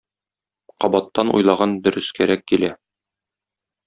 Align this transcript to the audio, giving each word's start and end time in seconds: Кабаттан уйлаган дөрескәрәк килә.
Кабаттан 0.85 1.29
уйлаган 1.35 1.75
дөрескәрәк 1.87 2.45
килә. 2.53 2.71